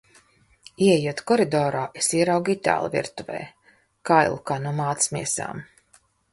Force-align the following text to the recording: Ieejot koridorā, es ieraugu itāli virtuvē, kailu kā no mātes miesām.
Ieejot 0.85 1.21
koridorā, 1.31 1.83
es 2.01 2.09
ieraugu 2.21 2.55
itāli 2.55 2.91
virtuvē, 2.97 3.45
kailu 4.13 4.43
kā 4.51 4.61
no 4.67 4.75
mātes 4.83 5.15
miesām. 5.19 5.67